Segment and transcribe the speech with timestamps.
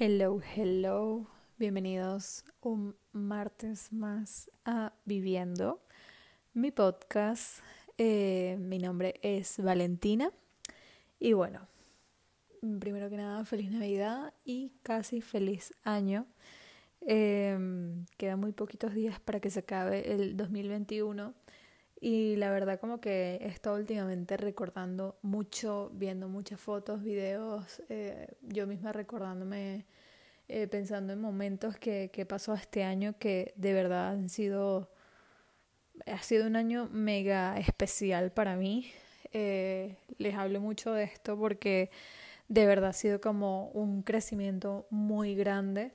[0.00, 1.26] Hello, hello.
[1.58, 5.82] Bienvenidos un martes más a Viviendo,
[6.54, 7.64] mi podcast.
[7.96, 10.30] Eh, mi nombre es Valentina.
[11.18, 11.66] Y bueno,
[12.78, 16.26] primero que nada, feliz Navidad y casi feliz año.
[17.00, 17.58] Eh,
[18.16, 21.34] quedan muy poquitos días para que se acabe el 2021.
[22.00, 28.28] Y la verdad como que he estado últimamente recordando mucho, viendo muchas fotos, videos, eh,
[28.42, 29.84] yo misma recordándome,
[30.50, 34.90] eh, pensando en momentos que, que pasó este año que de verdad han sido,
[36.06, 38.90] ha sido un año mega especial para mí.
[39.32, 41.90] Eh, les hablo mucho de esto porque
[42.48, 45.92] de verdad ha sido como un crecimiento muy grande.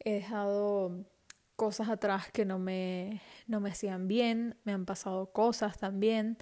[0.00, 1.06] He dejado
[1.56, 6.36] cosas atrás que no me, no me hacían bien, me han pasado cosas también,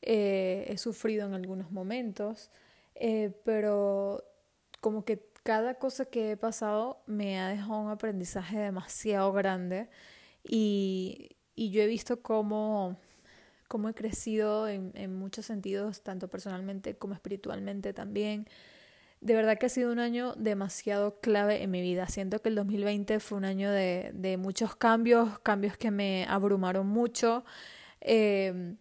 [0.00, 2.50] eh, he sufrido en algunos momentos,
[3.44, 4.24] pero
[4.80, 9.88] como que cada cosa que he pasado me ha dejado un aprendizaje demasiado grande
[10.44, 12.96] y, y yo he visto cómo,
[13.68, 18.46] cómo he crecido en, muchos sentidos, tanto personalmente como espiritualmente también
[19.20, 22.08] de verdad que ha sido un año demasiado clave en mi vida.
[22.08, 26.88] Siento que el 2020 fue un año de, de muchos cambios, cambios que me abrumaron
[26.88, 27.44] mucho.
[28.00, 28.74] Eh,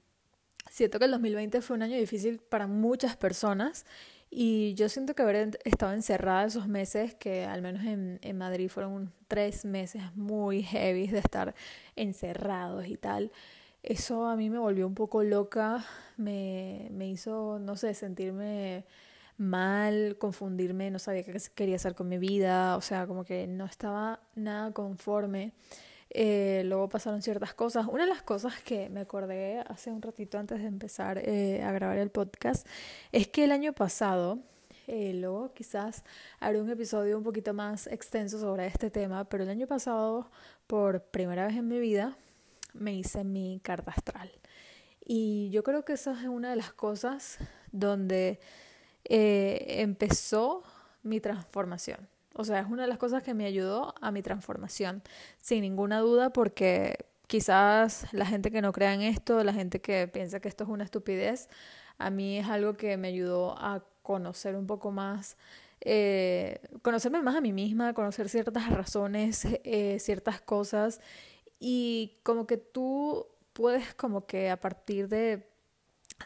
[0.68, 3.86] siento que el 2020 fue un año difícil para muchas personas
[4.32, 8.70] y yo siento que haber estado encerrada esos meses, que al menos en, en Madrid
[8.70, 11.54] fueron tres meses muy heavy de estar
[11.98, 13.32] encerrados y tal,
[13.84, 15.86] eso a mí me volvió un poco loca,
[16.18, 18.86] me, me hizo, no sé, sentirme
[19.38, 23.66] mal, confundirme, no sabía qué quería hacer con mi vida, o sea, como que no
[23.66, 25.52] estaba nada conforme.
[26.14, 27.88] Eh, luego pasaron ciertas cosas.
[27.88, 31.72] Una de las cosas que me acordé hace un ratito antes de empezar eh, a
[31.72, 32.68] grabar el podcast
[33.14, 34.40] es que el año pasado,
[34.88, 36.04] eh, luego quizás
[36.42, 40.30] haré un episodio un poquito más extenso sobre este tema, pero el año pasado,
[40.68, 42.18] por primera vez en mi vida,
[42.74, 44.30] me hice mi carta astral.
[45.06, 47.38] Y yo creo que esa es una de las cosas
[47.72, 48.40] donde
[49.06, 50.64] empezó
[51.04, 52.08] mi transformación.
[52.34, 55.04] O sea, es una de las cosas que me ayudó a mi transformación,
[55.38, 60.08] sin ninguna duda, porque quizás la gente que no crea en esto, la gente que
[60.08, 61.50] piensa que esto es una estupidez,
[61.98, 65.38] a mí es algo que me ayudó a conocer un poco más,
[65.82, 71.02] eh, conocerme más a mí misma, conocer ciertas razones, eh, ciertas cosas,
[71.60, 75.48] y como que tú puedes como que a partir de,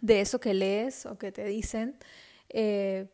[0.02, 1.98] de eso que lees o que te dicen,
[2.50, 3.08] eh,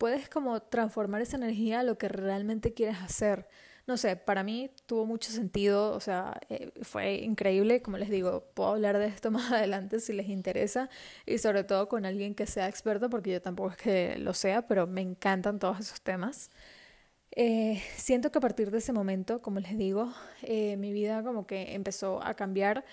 [0.00, 3.46] puedes como transformar esa energía a lo que realmente quieres hacer.
[3.86, 8.46] No sé, para mí tuvo mucho sentido, o sea, eh, fue increíble, como les digo,
[8.54, 10.88] puedo hablar de esto más adelante si les interesa
[11.26, 14.66] y sobre todo con alguien que sea experto, porque yo tampoco es que lo sea,
[14.66, 16.50] pero me encantan todos esos temas.
[17.32, 20.12] Eh, siento que a partir de ese momento, como les digo,
[20.42, 22.84] mi vida como que empezó a cambiar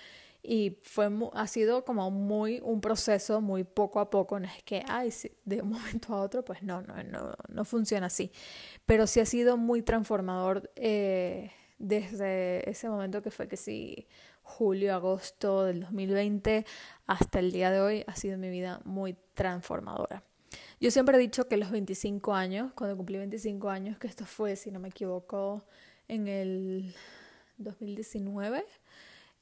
[0.42, 4.82] y fue ha sido como muy un proceso muy poco a poco no es que
[4.86, 5.12] ay
[5.44, 8.30] de un momento a otro pues no no no no funciona así.
[8.86, 14.08] Pero sí ha sido muy transformador eh, desde ese momento que fue que sí
[14.42, 16.64] julio agosto del 2020
[17.06, 20.22] hasta el día de hoy ha sido mi vida muy transformadora.
[20.80, 24.56] Yo siempre he dicho que los 25 años cuando cumplí 25 años que esto fue
[24.56, 25.64] si no me equivoco
[26.06, 26.94] en el
[27.58, 28.64] 2019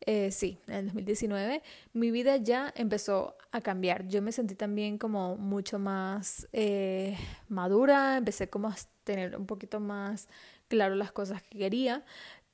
[0.00, 1.62] eh, sí, en el 2019,
[1.92, 4.06] mi vida ya empezó a cambiar.
[4.08, 7.16] Yo me sentí también como mucho más eh,
[7.48, 10.28] madura, empecé como a tener un poquito más
[10.68, 12.04] claro las cosas que quería,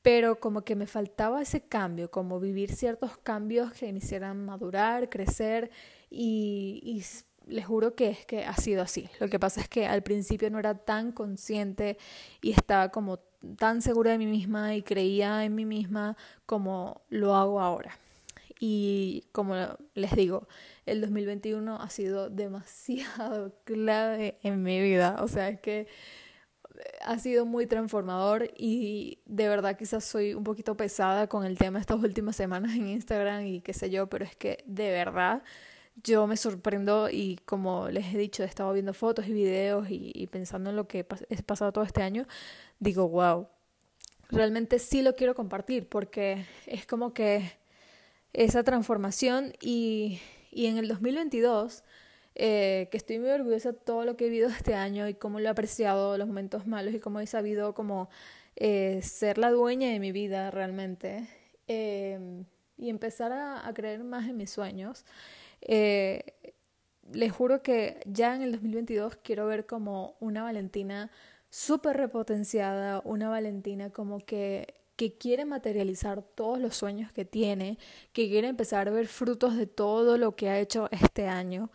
[0.03, 5.09] pero como que me faltaba ese cambio, como vivir ciertos cambios que me hicieran madurar,
[5.09, 5.71] crecer
[6.11, 7.03] y, y
[7.47, 9.09] les juro que es que ha sido así.
[9.21, 11.99] Lo que pasa es que al principio no era tan consciente
[12.41, 13.19] y estaba como
[13.57, 16.17] tan segura de mí misma y creía en mí misma
[16.47, 17.99] como lo hago ahora.
[18.61, 19.57] Y como
[19.95, 20.47] les digo,
[20.87, 25.17] el 2021 ha sido demasiado clave en mi vida.
[25.21, 25.89] O sea, es que
[27.05, 31.81] ha sido muy transformador y de verdad quizás soy un poquito pesada con el tema
[31.81, 35.43] estas últimas semanas en Instagram y qué sé yo, pero es que de verdad
[35.97, 40.27] yo me sorprendo y como les he dicho, he estado viendo fotos y videos y,
[40.29, 42.27] pensando en lo que he pasado todo este año,
[42.79, 43.49] digo, wow,
[44.31, 47.53] realmente sí lo quiero compartir porque es como que
[48.33, 51.85] esa transformación y, y en el 2022,
[52.35, 55.39] eh, que estoy muy orgullosa de todo lo que he vivido este año y cómo
[55.39, 58.09] lo he apreciado, los momentos malos y cómo he sabido como
[58.57, 61.29] eh, ser la dueña de mi vida realmente
[61.69, 62.45] eh,
[62.79, 65.05] y empezar a, a creer más en mis sueños.
[65.63, 66.35] Eh,
[67.13, 71.11] les juro que ya en el 2022 quiero ver como una Valentina
[71.51, 77.79] súper repotenciada, una Valentina como que que quiere materializar todos los sueños que tiene,
[78.13, 81.71] que quiere empezar a ver frutos de todo lo que ha hecho este año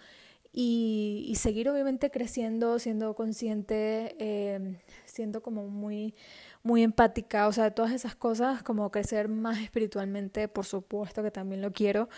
[0.53, 6.15] y, seguir obviamente creciendo, siendo consciente, eh, siendo como muy,
[6.63, 11.61] muy empática, o sea, todas esas cosas, como crecer más espiritualmente, por supuesto que también
[11.61, 12.09] lo quiero.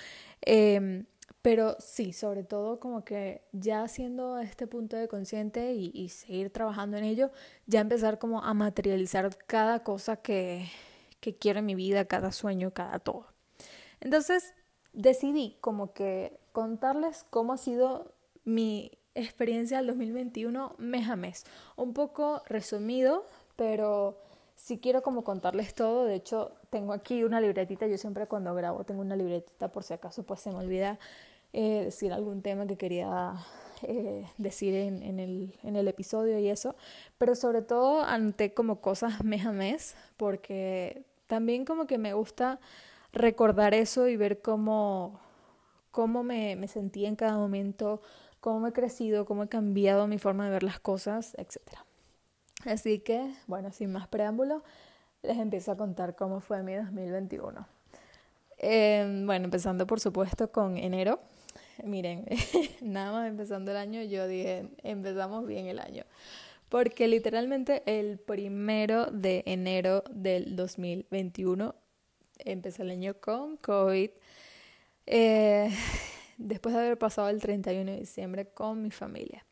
[0.45, 1.03] Eh,
[1.41, 6.51] pero sí, sobre todo como que ya siendo este punto de consciente y, y, seguir
[6.51, 7.31] trabajando en ello,
[7.65, 10.67] ya empezar como a materializar cada cosa que,
[11.19, 13.27] que quiero en mi vida, cada sueño, cada todo.
[14.01, 14.53] Entonces
[14.93, 18.13] decidí como que contarles cómo ha sido
[18.43, 21.45] mi experiencia del 2021 mes a mes.
[21.75, 23.25] Un poco resumido,
[23.55, 24.21] pero
[24.59, 26.03] si quiero como contarles todo.
[26.05, 27.87] De hecho, tengo aquí una libretita.
[27.87, 30.99] Yo siempre cuando grabo tengo una libretita por si acaso pues se me olvida
[31.53, 33.35] eh, decir algún tema que quería
[33.83, 36.75] eh, decir en, el, en el episodio y eso.
[37.17, 42.59] Pero sobre todo anoté como cosas mes a mes porque también como que me gusta
[43.13, 45.21] recordar eso y ver cómo,
[45.91, 48.01] cómo me, me sentía en cada momento,
[48.41, 51.88] cómo he crecido, cómo he cambiado mi forma de ver las cosas, etc.
[52.65, 54.63] Así que, bueno, sin más preámbulo,
[55.23, 57.67] les empiezo a contar cómo fue mi 2021.
[58.57, 61.19] Eh, bueno, empezando por supuesto con enero.
[61.83, 62.25] Miren,
[62.81, 66.03] nada más empezando el año, yo dije, empezamos bien el año.
[66.67, 71.73] Porque literalmente el primero de enero del 2021
[72.39, 74.11] empezó el año con COVID.
[75.07, 75.71] Eh,
[76.37, 79.45] después de haber pasado el 31 de diciembre con mi familia.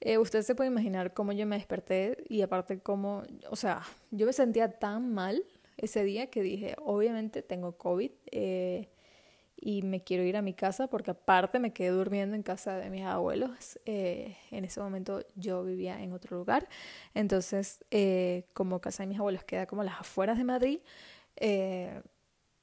[0.00, 4.26] Eh, usted se puede imaginar cómo yo me desperté y aparte cómo, o sea, yo
[4.26, 5.42] me sentía tan mal
[5.76, 8.88] ese día que dije, obviamente tengo COVID eh,
[9.56, 12.90] y me quiero ir a mi casa porque aparte me quedé durmiendo en casa de
[12.90, 13.80] mis abuelos.
[13.86, 16.68] Eh, en ese momento yo vivía en otro lugar,
[17.14, 17.84] entonces
[18.52, 20.80] como casa de mis abuelos queda como las afueras de Madrid,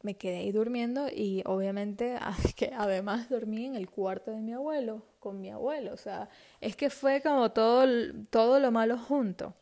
[0.03, 2.17] me quedé ahí durmiendo y obviamente
[2.55, 6.75] que además dormí en el cuarto de mi abuelo, con mi abuelo, o sea, es
[6.75, 7.85] que fue como todo,
[8.29, 9.53] todo lo malo junto.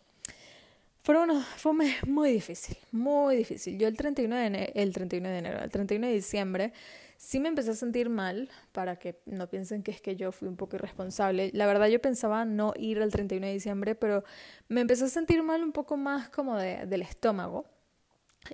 [1.01, 1.74] Fue, uno, fue
[2.07, 3.80] muy difícil, muy difícil.
[3.80, 6.74] Yo el 31 de enero, el 31 de enero, el 31 de diciembre,
[7.18, 10.47] sí me empecé a sentir mal, para que no piensen que es que yo fui
[10.47, 11.51] un poco irresponsable.
[11.53, 14.24] La verdad yo pensaba no ir el 31 de diciembre, pero
[14.68, 17.65] me empecé a sentir mal un poco más como de, del estómago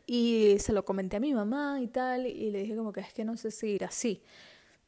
[0.05, 3.13] y se lo comenté a mi mamá y tal, y le dije como que es
[3.13, 4.21] que no sé si ir así.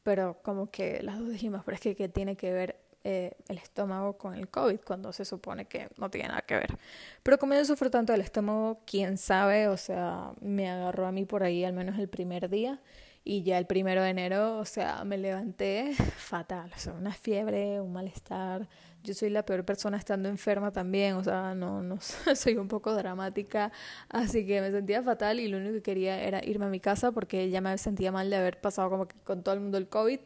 [0.02, 3.58] Pero como que las dos dijimos, pero es que ¿qué tiene que ver eh, el
[3.58, 6.78] estómago con el COVID cuando se supone que no tiene nada que ver?
[7.22, 11.24] Pero como yo sufro tanto del estómago, quién sabe, o sea, me agarró a mí
[11.24, 12.80] por ahí al menos el primer día.
[13.24, 17.80] Y ya el primero de enero, o sea, me levanté fatal, o sea, una fiebre,
[17.80, 18.68] un malestar,
[19.02, 21.98] yo soy la peor persona estando enferma también, o sea, no, no
[22.34, 23.72] soy un poco dramática,
[24.08, 27.12] así que me sentía fatal y lo único que quería era irme a mi casa
[27.12, 29.88] porque ya me sentía mal de haber pasado como que con todo el mundo el
[29.88, 30.20] COVID,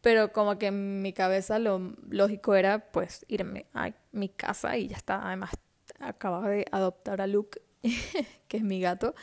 [0.00, 4.88] pero como que en mi cabeza lo lógico era pues irme a mi casa y
[4.88, 5.50] ya está, además
[5.98, 7.60] acababa de adoptar a Luke,
[8.48, 9.14] que es mi gato,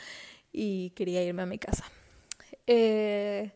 [0.52, 1.84] y quería irme a mi casa.
[2.66, 3.52] Eh,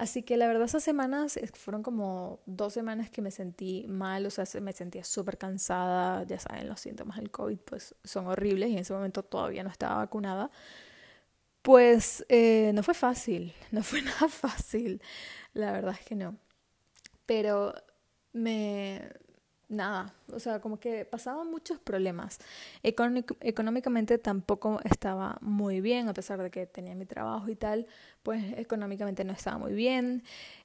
[0.00, 4.30] Así que la verdad esas semanas fueron como dos semanas que me sentí mal, o
[4.30, 8.72] sea, me sentía súper cansada, ya saben, los síntomas del COVID pues son horribles y
[8.72, 10.50] en ese momento todavía no estaba vacunada.
[11.60, 15.02] Pues eh, no fue fácil, no fue nada fácil,
[15.52, 16.38] la verdad es que no.
[17.26, 17.74] Pero
[18.32, 19.02] me,
[19.70, 22.38] nada, o sea, como que pasaban muchos problemas.
[22.82, 27.86] económicamente tampoco estaba muy bien, a pesar de que tenía mi trabajo y tal,
[28.22, 30.22] pues económicamente no estaba muy bien.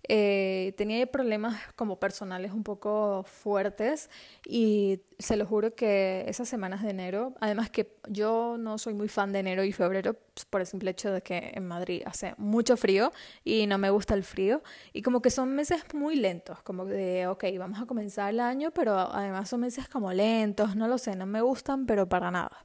[0.07, 4.09] Eh, tenía problemas como personales un poco fuertes
[4.45, 9.07] y se lo juro que esas semanas de enero, además que yo no soy muy
[9.07, 12.35] fan de enero y febrero pues, por el simple hecho de que en Madrid hace
[12.37, 13.11] mucho frío
[13.43, 14.61] y no me gusta el frío
[14.93, 18.71] y como que son meses muy lentos, como de, ok, vamos a comenzar el año,
[18.71, 22.63] pero además son meses como lentos, no lo sé, no me gustan, pero para nada.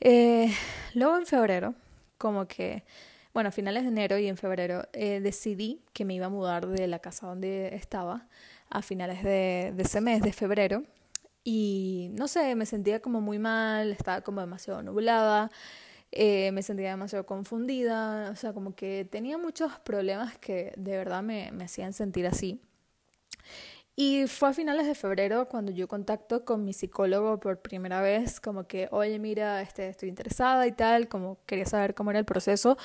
[0.00, 0.52] Eh,
[0.94, 1.74] luego en febrero,
[2.18, 2.84] como que
[3.36, 6.66] bueno, a finales de enero y en febrero eh, decidí que me iba a mudar
[6.68, 8.26] de la casa donde estaba
[8.70, 10.84] a finales de, ese mes, de febrero.
[11.44, 15.50] Y no sé, me sentía como muy mal, estaba como demasiado nublada,
[16.12, 21.22] eh, me sentía demasiado confundida, o sea, como que tenía muchos problemas que de verdad
[21.22, 22.62] me, me hacían sentir así.
[23.98, 28.40] Y fue a finales de febrero cuando yo contacto con mi psicólogo por primera vez,
[28.40, 32.26] como que, oye, mira, este, estoy interesada y tal, como quería saber cómo era el
[32.26, 32.76] proceso.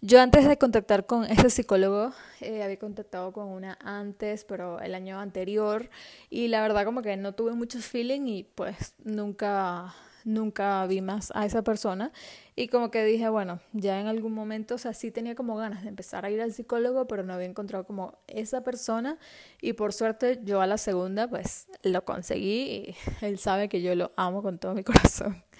[0.00, 4.96] Yo antes de contactar con ese psicólogo, eh, había contactado con una antes, pero el
[4.96, 5.88] año anterior,
[6.30, 9.94] y la verdad como que no tuve mucho feeling y pues nunca
[10.26, 12.12] nunca vi más a esa persona
[12.56, 15.84] y como que dije, bueno, ya en algún momento, o sea, sí tenía como ganas
[15.84, 19.18] de empezar a ir al psicólogo, pero no había encontrado como esa persona
[19.62, 24.12] y por suerte yo a la segunda pues lo conseguí él sabe que yo lo
[24.16, 25.42] amo con todo mi corazón.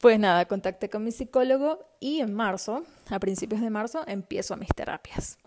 [0.00, 4.68] Pues nada, contacté con mi psicólogo y en marzo, a principios de marzo, empiezo mis
[4.68, 5.38] terapias.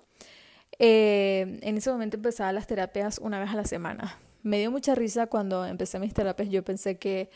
[0.80, 4.18] Eh, en ese momento empezaba las terapias una vez a la semana.
[4.42, 6.50] Me dio mucha risa cuando empecé mis terapias.
[6.50, 7.30] Yo pensé que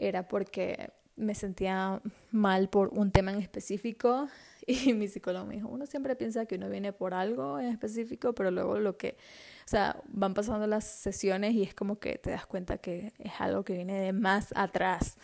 [0.00, 4.28] era porque me sentía mal por un tema en específico
[4.66, 8.34] y mi psicólogo me dijo, uno siempre piensa que uno viene por algo en específico,
[8.34, 9.16] pero luego lo que,
[9.64, 13.32] o sea, van pasando las sesiones y es como que te das cuenta que es
[13.38, 15.18] algo que viene de más atrás.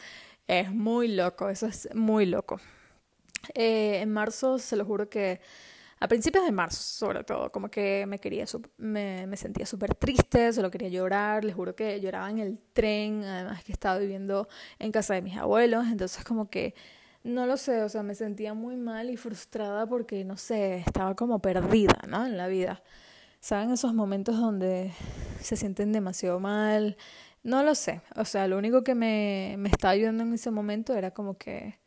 [0.47, 2.61] Es muy loco, eso es muy loco.
[3.55, 5.41] Eh, en marzo, se lo juro que
[5.99, 8.45] a principios de marzo, sobre todo, como que me quería,
[8.77, 13.25] me, me sentía súper triste, solo quería llorar, les juro que lloraba en el tren,
[13.25, 14.47] además que estaba viviendo
[14.79, 16.75] en casa de mis abuelos, entonces como que,
[17.25, 21.15] no lo sé, o sea, me sentía muy mal y frustrada porque, no sé, estaba
[21.17, 22.27] como perdida, ¿no?
[22.27, 22.83] En la vida.
[23.41, 24.93] ¿Saben esos momentos donde
[25.41, 26.97] se sienten demasiado mal?
[27.43, 30.95] No lo sé, o sea, lo único que me, me estaba ayudando en ese momento
[30.95, 31.79] era como que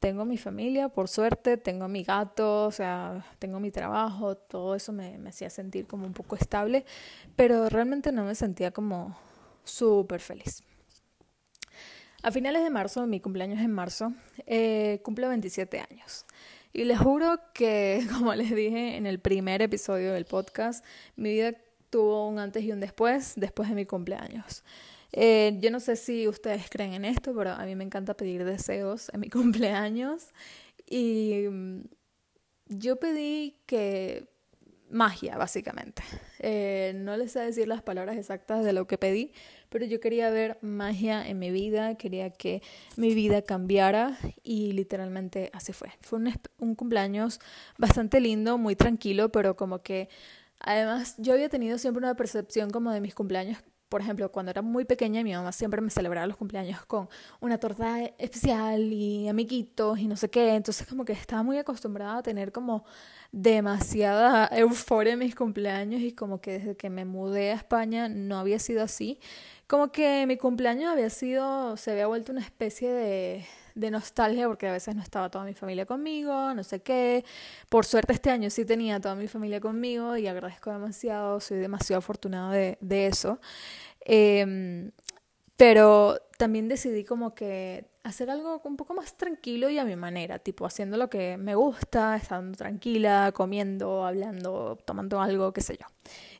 [0.00, 4.92] tengo mi familia, por suerte, tengo mi gato, o sea, tengo mi trabajo, todo eso
[4.92, 6.86] me, hacía sentir como un poco estable,
[7.36, 9.16] pero realmente no me sentía como
[9.62, 10.64] súper feliz.
[12.22, 14.12] A finales de marzo, mi cumpleaños es en marzo,
[14.46, 16.24] eh, cumplo 27 años.
[16.72, 20.84] Y les juro que, como les dije en el primer episodio del podcast,
[21.16, 21.52] mi vida
[21.90, 24.64] tuvo un antes y un después, después de mi cumpleaños.
[25.12, 28.44] Eh, yo no sé si ustedes creen en esto, pero a mí me encanta pedir
[28.44, 30.28] deseos en mi cumpleaños.
[30.86, 31.82] Y mm,
[32.68, 34.28] yo pedí que
[34.90, 36.02] magia, básicamente.
[36.40, 39.32] Eh, no les sé decir las palabras exactas de lo que pedí,
[39.68, 42.62] pero yo quería ver magia en mi vida, quería que
[42.96, 45.90] mi vida cambiara y literalmente así fue.
[46.00, 47.40] Fue un, un cumpleaños
[47.78, 50.08] bastante lindo, muy tranquilo, pero como que
[50.58, 53.58] además yo había tenido siempre una percepción como de mis cumpleaños
[53.90, 57.08] por ejemplo, cuando era muy pequeña, mi mamá siempre me celebraba los cumpleaños con
[57.40, 60.54] una torta especial y amiguitos y no sé qué.
[60.54, 62.84] Entonces, como que estaba muy acostumbrada a tener como
[63.32, 68.38] demasiada euforia en mis cumpleaños y como que desde que me mudé a España no
[68.38, 69.18] había sido así.
[69.70, 73.46] Como que mi cumpleaños había sido, se había vuelto una especie de,
[73.76, 77.24] de nostalgia porque a veces no estaba toda mi familia conmigo, no sé qué.
[77.68, 81.98] Por suerte este año sí tenía toda mi familia conmigo y agradezco demasiado, soy demasiado
[81.98, 83.38] afortunada de, de eso.
[84.00, 84.90] Em,
[85.56, 90.38] pero también decidí como que hacer algo un poco más tranquilo y a mi manera,
[90.38, 95.86] tipo haciendo lo que me gusta, estando tranquila, comiendo, hablando, tomando algo, qué sé yo.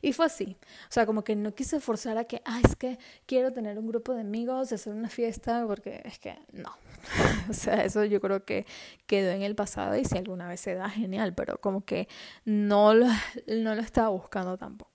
[0.01, 0.57] Y fue así.
[0.89, 3.87] O sea, como que no quise forzar a que, ah, es que quiero tener un
[3.87, 6.71] grupo de amigos, hacer una fiesta, porque es que no.
[7.49, 8.65] o sea, eso yo creo que
[9.05, 12.07] quedó en el pasado y si alguna vez se da, genial, pero como que
[12.45, 13.07] no lo,
[13.47, 14.90] no lo estaba buscando tampoco.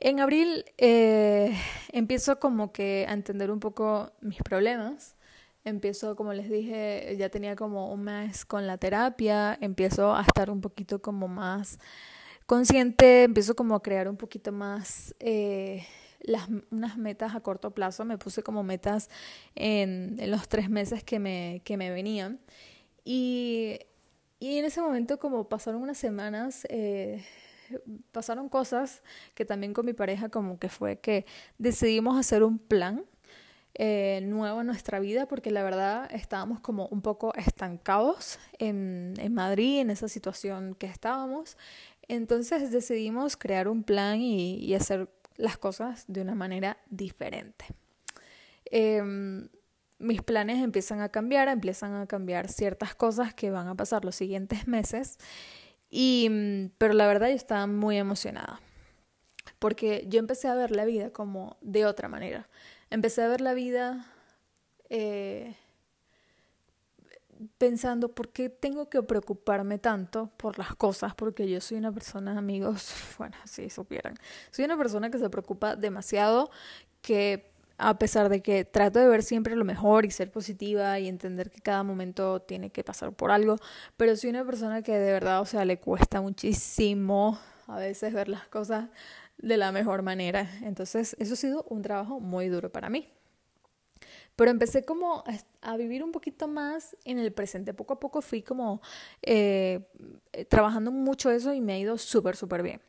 [0.00, 1.54] En abril eh,
[1.92, 5.14] empiezo como que a entender un poco mis problemas.
[5.62, 10.50] Empiezo, como les dije, ya tenía como un mes con la terapia, empiezo a estar
[10.50, 11.78] un poquito como más
[12.46, 15.86] consciente, empiezo como a crear un poquito más eh,
[16.22, 19.10] las, unas metas a corto plazo, me puse como metas
[19.54, 22.40] en, los tres meses que me, que me venían.
[23.04, 23.80] Y,
[24.38, 27.22] y en ese momento como pasaron unas semanas, eh,
[28.12, 29.02] pasaron cosas
[29.34, 31.26] que también con mi pareja como que fue que
[31.58, 33.04] decidimos hacer un plan
[33.74, 39.32] eh, nuevo en nuestra vida porque la verdad estábamos como un poco estancados en, en
[39.32, 41.56] Madrid, en esa situación que estábamos.
[42.10, 47.66] Entonces decidimos crear un plan y, hacer las cosas de una manera diferente.
[48.64, 49.48] Em,
[49.98, 54.16] mis planes empiezan a cambiar, empiezan a cambiar ciertas cosas que van a pasar los
[54.16, 55.18] siguientes meses
[55.90, 58.60] mm, pero la verdad yo estaba muy emocionada.
[59.58, 62.48] Porque yo empecé a ver la vida como de otra manera.
[62.90, 64.06] Empecé a ver la vida
[64.88, 65.56] eh,
[67.58, 72.36] pensando por qué tengo que preocuparme tanto por las cosas, porque yo soy una persona,
[72.36, 74.14] amigos, bueno, si supieran,
[74.50, 76.50] soy una persona que se preocupa demasiado,
[77.02, 77.49] que
[77.80, 81.50] a pesar de que trato de ver siempre lo mejor y ser positiva y entender
[81.50, 83.56] que cada momento tiene que pasar por algo,
[83.96, 88.28] pero soy una persona que de verdad, o sea, le cuesta muchísimo a veces ver
[88.28, 88.88] las cosas
[89.38, 90.50] de la mejor manera.
[90.62, 93.08] Entonces, eso ha sido un trabajo muy duro para mí.
[94.36, 95.24] Pero empecé como
[95.62, 97.74] a, vivir un poquito más en el presente.
[97.74, 98.80] Poco a poco fui como
[99.22, 99.86] eh,
[100.48, 102.80] trabajando mucho eso y me ha ido súper, súper bien.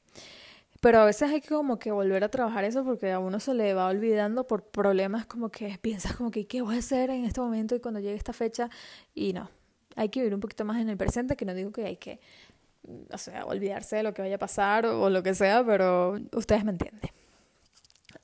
[0.82, 3.54] Pero a veces hay que como que volver a trabajar eso porque a uno se
[3.54, 7.24] le va olvidando por problemas como que piensas como que qué voy a hacer en
[7.24, 8.70] este momento y cuando llegue esta fecha
[9.14, 9.50] y no.
[9.96, 12.20] Hay que vivir un poquito más en el presente, que no digo que hay que,
[13.12, 16.64] o sea, olvidarse de lo que vaya a pasar o, lo que sea, pero ustedes
[16.64, 17.12] me entienden.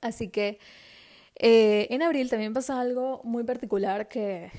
[0.01, 0.59] Así que
[1.39, 4.51] eh, en abril también pasa algo muy particular que,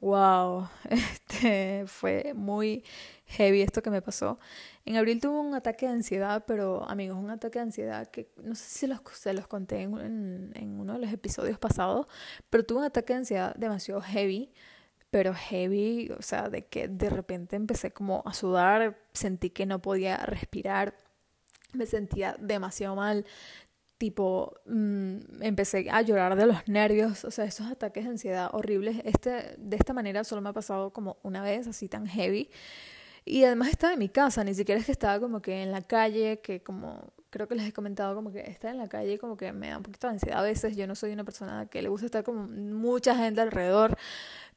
[0.00, 2.84] wow, este, fue muy
[3.26, 4.38] heavy esto que me pasó.
[4.86, 8.54] En abril tuve un ataque de ansiedad, pero amigos, un ataque de ansiedad que no
[8.54, 12.06] sé si los, se los conté en, en, uno de los episodios pasados,
[12.48, 14.50] pero tuve un ataque de ansiedad demasiado heavy,
[15.10, 19.82] pero heavy, o sea, de que de repente empecé como a sudar, sentí que no
[19.82, 20.96] podía respirar,
[21.74, 23.26] me sentía demasiado mal,
[24.02, 28.96] tipo, mm, empecé a llorar de los nervios, o sea, esos ataques de ansiedad horribles,
[29.04, 32.50] este, de esta manera solo me ha pasado como una vez, así tan heavy,
[33.24, 35.82] y además estaba en mi casa, ni siquiera es que estaba como que en la
[35.82, 39.36] calle, que como creo que les he comentado como que estar en la calle como
[39.36, 40.76] que me da un poquito de ansiedad a veces.
[40.76, 43.96] Yo no soy una persona que le gusta estar como mucha gente alrededor,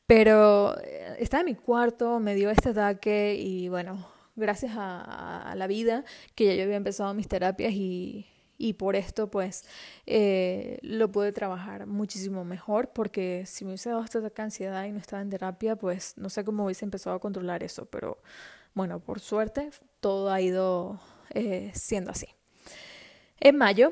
[0.07, 5.55] pero eh, estaba en mi cuarto, me dio este ataque y bueno, gracias a, a
[5.55, 8.25] la vida que ya yo había empezado mis terapias y,
[8.57, 9.65] y por esto pues
[10.05, 15.00] eh, lo pude trabajar muchísimo mejor porque si me hubiese dado esta ansiedad y no
[15.00, 18.19] estaba en terapia pues no sé cómo hubiese empezado a controlar eso pero
[18.74, 19.69] bueno por suerte
[20.00, 21.00] todo ha ido
[21.33, 22.27] eh, siendo así
[23.45, 23.91] en mayo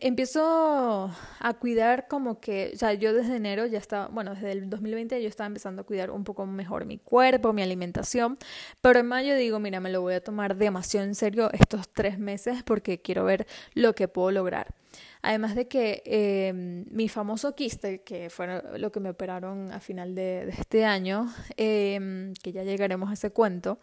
[0.00, 4.70] empiezo a cuidar como que, o sea, yo desde enero ya estaba, bueno, desde el
[4.70, 8.38] 2020 yo estaba empezando a cuidar un poco mejor mi cuerpo, mi alimentación,
[8.80, 12.20] pero en mayo digo, mira, me lo voy a tomar demasiado en serio estos tres
[12.20, 14.72] meses porque quiero ver lo que puedo lograr.
[15.20, 20.14] Además de que eh, mi famoso quiste, que fue lo que me operaron a final
[20.14, 23.80] de, este año, eh, que ya llegaremos a ese cuento,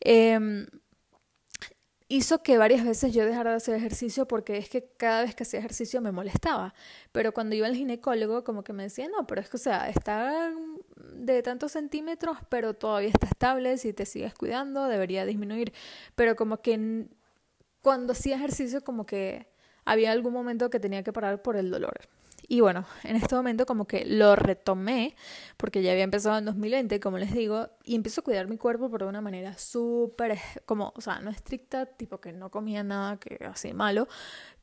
[0.00, 0.38] eh,
[2.08, 5.42] hizo que varias veces yo dejara de hacer ejercicio porque es que cada vez que
[5.42, 6.74] hacía ejercicio me molestaba.
[7.12, 9.88] Pero cuando iba al ginecólogo como que me decía, no, pero es que, o sea,
[9.88, 10.52] está
[11.14, 15.72] de tantos centímetros, pero todavía está estable, si te sigues cuidando debería disminuir.
[16.14, 17.08] Pero como que
[17.80, 19.46] cuando hacía ejercicio como que
[19.84, 22.08] había algún momento que tenía que parar por el dolor.
[22.48, 25.16] Y bueno, en este momento como que lo retomé,
[25.56, 28.88] porque ya había empezado en 2020, como les digo, y empiezo a cuidar mi cuerpo
[28.88, 33.44] de una manera súper, como, o sea, no estricta, tipo que no comía nada que
[33.44, 34.08] así malo,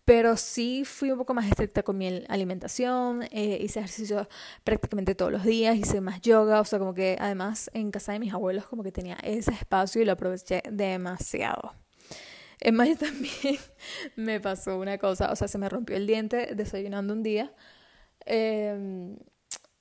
[0.06, 4.28] pero sí fui un poco más estricta con mi alimentación, eh, hice ejercicio
[4.64, 8.20] prácticamente todos los días, hice más yoga, o sea, como que además en casa de
[8.20, 11.74] mis abuelos como que tenía ese espacio y lo aproveché demasiado.
[12.62, 13.58] En mayo también
[14.16, 17.52] me pasó una cosa, o sea, se me rompió el diente desayunando un día.
[18.26, 19.18] Em,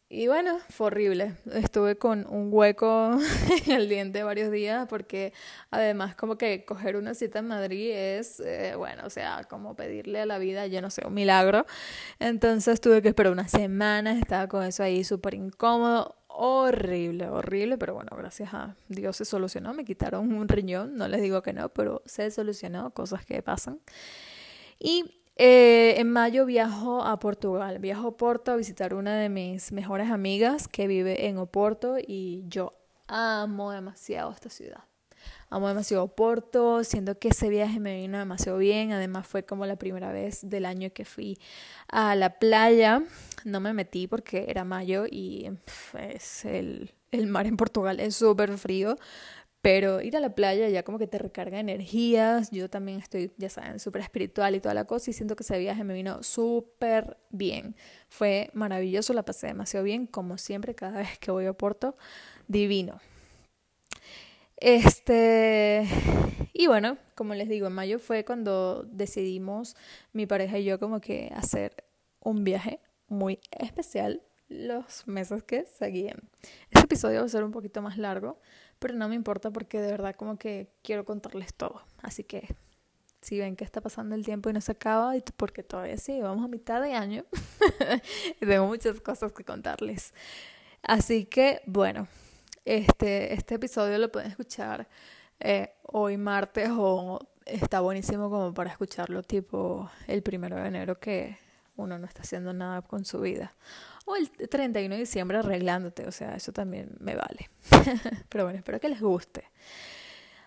[0.09, 1.37] y bueno, fue horrible.
[1.53, 3.19] Estuve con un hueco
[3.66, 5.33] en el diente varios días porque
[5.71, 10.21] además como que coger una cita en Madrid es, eh, bueno, o sea, como pedirle
[10.21, 11.66] a la vida, yo no sé, un milagro.
[12.19, 17.95] Entonces tuve que esperar unas semanas, estaba con eso ahí súper incómodo horrible, horrible, pero
[17.95, 21.69] bueno, gracias a Dios se solucionó, me quitaron un riñón, no les digo que no,
[21.69, 23.81] pero se solucionó, cosas que pasan.
[24.79, 25.05] Y
[25.37, 30.11] eh, en mayo viajo a Portugal, viajo a Porto a visitar una de mis mejores
[30.11, 32.75] amigas que vive en Oporto y yo
[33.07, 34.89] amo demasiado esta ciudad
[35.51, 39.77] amo demasiado Porto, siento que ese viaje me vino demasiado bien, además fue como la
[39.77, 41.39] primera vez del año que fui
[41.89, 43.03] a la playa,
[43.45, 45.51] no me metí porque era mayo y
[45.99, 48.97] es el, el mar en Portugal es súper frío,
[49.61, 53.51] pero ir a la playa ya como que te recarga energías, yo también estoy, ya
[53.51, 57.19] saben, súper espiritual y toda la cosa y siento que ese viaje me vino súper
[57.31, 57.75] bien,
[58.09, 61.97] fue maravilloso, la pasé demasiado bien, como siempre cada vez que voy a Porto,
[62.47, 63.01] divino.
[64.61, 65.87] Este,
[66.53, 69.75] y bueno, como les digo, en mayo fue cuando decidimos
[70.12, 71.85] mi pareja y yo como que hacer
[72.20, 76.29] un viaje muy especial los meses que seguían.
[76.70, 78.38] Este episodio va a ser un poquito más largo,
[78.79, 81.83] pero no me importa porque de verdad como que quiero contarles todo.
[82.03, 82.55] Así que
[83.23, 86.44] si ven que está pasando el tiempo y no se acaba, porque todavía sí, vamos
[86.44, 87.25] a mitad de año,
[88.40, 90.12] y tengo muchas cosas que contarles.
[90.83, 92.09] Así que bueno,
[92.64, 94.88] este, este episodio lo pueden escuchar
[95.40, 101.38] eh, hoy martes o está buenísimo como para escucharlo tipo el primero de enero que
[101.77, 103.55] uno no está haciendo nada con su vida.
[104.05, 107.51] O el 31 de diciembre arreglándote, o sea, eso también me vale.
[108.29, 109.44] Pero bueno, espero que les guste.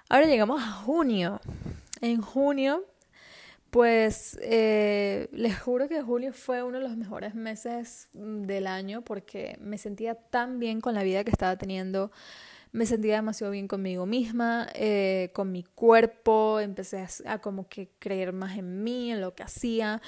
[0.10, 1.41] Ahora llegamos a junio.
[2.02, 2.86] En junio
[3.74, 9.02] Pues eh, les juro que julio fue uno de los mejores meses mm, del año
[9.02, 12.12] porque me sentía tan bien con la vida que estaba teniendo,
[12.72, 18.32] me sentía demasiado bien conmigo misma, eh, con mi cuerpo, empecé a, como que creer
[18.32, 20.04] más en mí, en lo que hacía,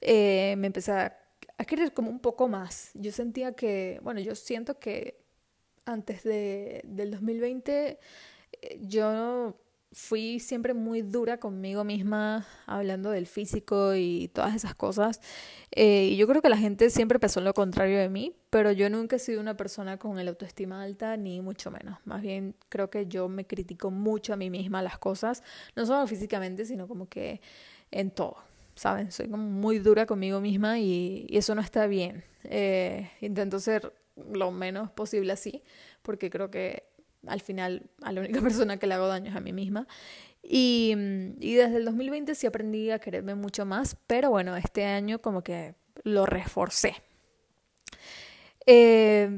[0.00, 1.16] eh, me empecé a,
[1.56, 2.90] a querer como un poco más.
[2.94, 5.22] Yo sentía que, bueno, yo siento que
[5.84, 8.00] antes de, del 2020
[8.80, 9.54] yo
[9.94, 15.20] fui siempre muy dura conmigo misma, hablando del físico y todas esas cosas.
[15.70, 18.90] Eh, y yo creo que la gente siempre pensó lo contrario de mí, pero yo
[18.90, 21.98] nunca he sido una persona con el autoestima alta, ni mucho menos.
[22.04, 25.44] Más bien creo que yo me critico mucho a mí misma las cosas,
[25.76, 27.40] no solo físicamente, sino como que
[27.90, 28.36] en todo.
[28.74, 29.12] ¿Saben?
[29.12, 32.24] Soy muy dura conmigo misma y, eso no está bien.
[32.42, 35.62] Eh, intento ser lo menos posible así,
[36.02, 36.93] porque creo que
[37.26, 39.86] al final a la única persona que le hago daño es a mí misma.
[40.42, 40.94] Y,
[41.40, 45.42] y, desde el 2020 sí aprendí a quererme mucho más, pero bueno, este año como
[45.42, 46.96] que lo reforcé.
[48.66, 49.28] Eh,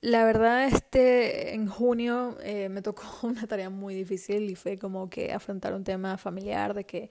[0.00, 5.10] la verdad, este en junio eh, me tocó una tarea muy difícil y fue como
[5.10, 7.10] que afrontar un tema familiar de que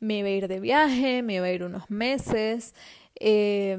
[0.00, 2.74] me iba a ir de viaje, me iba a ir unos meses.
[3.20, 3.76] Eh,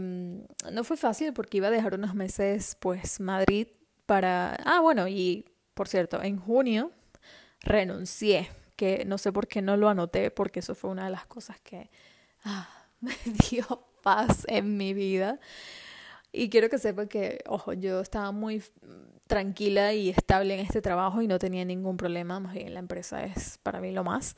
[0.71, 3.67] no fue fácil porque iba a dejar unos meses, pues, Madrid
[4.05, 4.55] para...
[4.65, 5.45] Ah, bueno, y
[5.79, 6.91] por cierto, en junio
[7.61, 11.25] renuncié, que no sé por qué no lo anoté, porque eso fue una de las
[11.25, 11.89] cosas que
[12.43, 12.67] ah,
[12.99, 13.15] me
[13.49, 13.65] dio
[14.03, 15.39] paz en mi vida.
[16.33, 18.61] Y quiero que sepa que, ojo, yo estaba muy
[19.25, 23.23] tranquila y estable en este trabajo y no tenía ningún problema, más bien la empresa
[23.23, 24.35] es para mí lo más,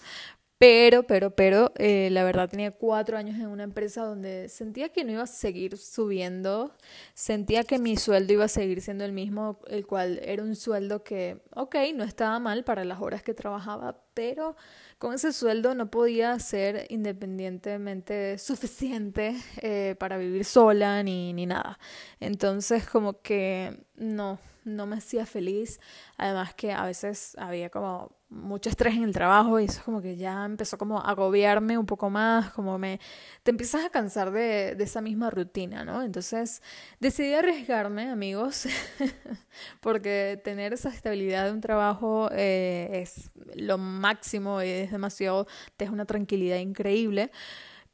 [0.62, 5.04] pero, pero, pero, eh, la verdad tenía cuatro años en una empresa donde sentía que
[5.04, 6.76] no iba a seguir subiendo,
[7.16, 11.04] sentía que mi sueldo iba a seguir siendo el mismo, el cual era un sueldo
[11.04, 14.56] que, ok, no estaba mal para las horas que trabajaba, pero
[15.00, 21.80] con ese sueldo no podía ser independientemente suficiente eh, para vivir sola ni, ni nada.
[22.20, 25.80] Entonces como que no, no me hacía feliz.
[26.18, 30.16] Además que a veces había como mucho estrés en el trabajo y eso como que
[30.16, 33.00] ya empezó como a agobiarme un poco más, como me...
[33.44, 36.02] te empiezas a cansar de, de esa misma rutina, ¿no?
[36.02, 36.62] Entonces
[37.00, 38.68] decidí arriesgarme, amigos,
[39.82, 45.46] porque tener esa estabilidad de un trabajo eh, es lo máximo y es demasiado,
[45.76, 47.32] te es una tranquilidad increíble,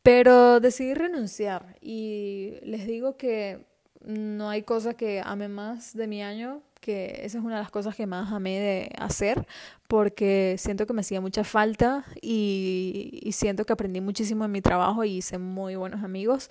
[0.03, 3.65] pero decidí renunciar y les digo que
[4.08, 7.72] no hay cosa que ame más de mi año que esa es una de las
[7.72, 9.46] cosas que más amé de hacer
[9.89, 15.04] porque siento que me hacía mucha falta y, siento que aprendí muchísimo en mi trabajo
[15.04, 16.50] y hice muy buenos amigos,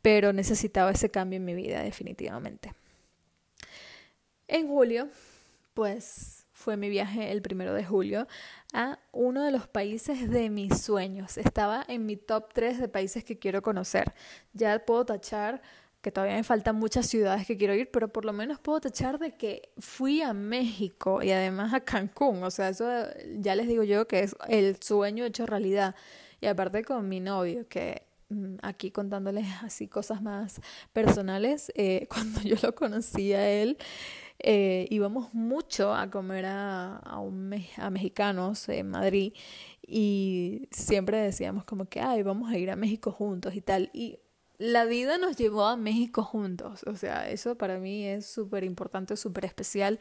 [0.00, 2.72] pero necesitaba ese cambio en mi vida definitivamente.
[4.48, 5.08] En julio,
[5.74, 8.26] pues fue mi viaje el primero de julio
[8.72, 11.36] a uno de los países de mis sueños.
[11.36, 14.14] Estaba en mi top 3 de países que quiero conocer.
[14.54, 15.60] Ya puedo tachar
[16.04, 19.18] que todavía me faltan muchas ciudades que quiero ir, pero por lo menos puedo tachar
[19.18, 22.44] de que fui a México y además a Cancún.
[22.44, 22.84] O sea, eso
[23.38, 25.94] ya les digo yo que es el sueño hecho realidad.
[26.42, 30.60] Y aparte con mi novio, que mm, aquí contándoles así cosas más
[30.92, 33.78] personales, eh, cuando yo lo conocí a él,
[34.40, 39.32] eh, íbamos mucho a comer a, a, mexicanos en Madrid
[39.80, 43.88] y siempre decíamos como que, ay, vamos a ir a México juntos y tal.
[43.94, 44.18] Y
[44.58, 46.82] la vida nos llevó a México juntos.
[46.86, 49.98] O sea, eso para mí es súper importante, súper especial.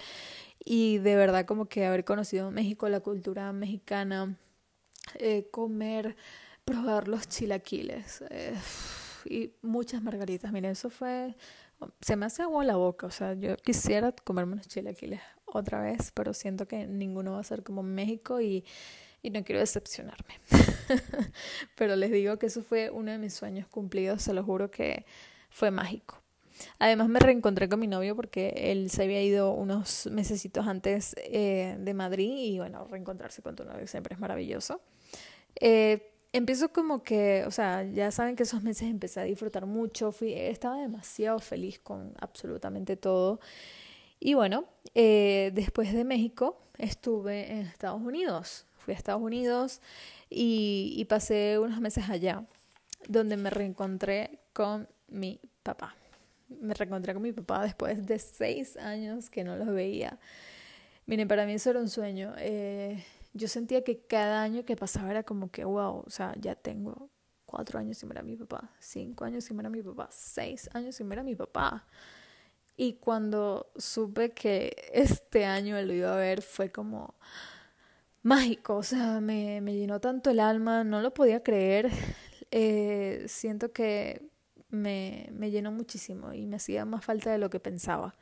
[0.63, 4.38] Y de verdad como que haber conocido México, la cultura mexicana,
[5.16, 6.16] eh, comer,
[6.66, 8.56] probar los chilaquiles eh,
[9.26, 10.52] y muchas margaritas.
[10.52, 11.36] Miren, eso fue...
[12.00, 13.08] Se me hace agua la boca.
[13.08, 17.44] O sea, yo quisiera comerme unos chilaquiles otra vez, pero siento que ninguno va a
[17.44, 18.63] ser como México y
[19.23, 20.39] y no quiero decepcionarme.
[21.75, 25.05] Pero les digo que eso fue uno de mis sueños cumplidos, se lo juro que
[25.49, 26.21] fue mágico.
[26.77, 31.75] Además me reencontré con mi novio porque él se había ido unos mesecitos antes eh,
[31.79, 34.81] de Madrid y bueno, reencontrarse con tu novio siempre es maravilloso.
[35.59, 40.12] Eh, empiezo como que, o sea, ya saben que esos meses empecé a disfrutar mucho,
[40.12, 43.39] fui, estaba demasiado feliz con absolutamente todo.
[44.19, 49.82] Y bueno, eh, después de México estuve en Estados Unidos fui a Estados Unidos
[50.30, 52.46] y, pasé unos meses allá,
[53.08, 55.96] donde me reencontré con mi papá.
[56.50, 60.19] Me reencontré con mi papá después de seis años que no los veía.
[61.06, 62.34] Miren, para mí eso era un sueño.
[62.38, 66.56] Eh, yo sentía que cada año que pasaba era como que, wow, o sea, ya
[66.56, 67.10] tengo
[67.46, 70.69] cuatro años sin ver a mi papá, cinco años sin ver a mi papá, seis
[70.74, 71.86] años sin ver a mi papá.
[72.76, 77.13] Y cuando supe que este año lo iba a ver, fue como,
[78.23, 81.89] mágico, o sea, me, me llenó tanto el alma, no lo podía creer.
[82.51, 84.29] eh, siento que
[84.69, 88.15] me, me llenó muchísimo y me hacía más falta de lo que pensaba.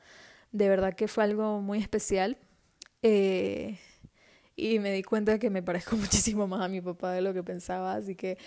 [0.52, 2.38] De verdad que fue algo muy especial.
[3.04, 3.80] Eh,
[4.56, 7.44] y me di cuenta que me parezco muchísimo más a mi papá de lo que
[7.44, 8.38] pensaba, así que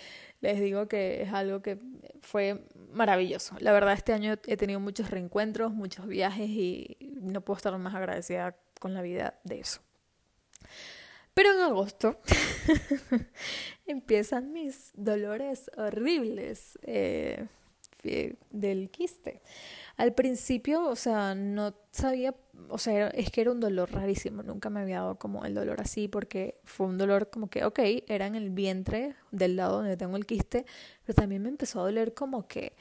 [0.41, 1.79] les digo que es algo que
[2.21, 3.55] fue maravilloso.
[3.59, 7.95] La verdad, este año he tenido muchos reencuentros, muchos viajes y no puedo estar más
[7.95, 9.81] agradecida con la vida de eso.
[11.35, 12.19] Pero en agosto
[13.85, 17.45] empiezan mis dolores horribles eh,
[18.51, 19.41] del quiste.
[19.97, 22.35] Al principio, o sea, no sabía,
[22.69, 25.81] o sea, es que era un dolor rarísimo, nunca me había dado como el dolor
[25.81, 29.97] así porque fue un dolor como que, ok, era en el vientre del lado donde
[29.97, 30.65] tengo el quiste,
[31.05, 32.75] pero también me empezó a doler como que